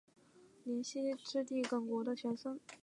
[0.65, 2.59] 耿弇之弟耿国的玄孙。